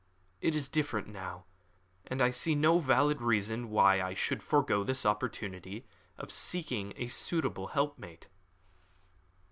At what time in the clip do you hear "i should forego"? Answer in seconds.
4.01-4.83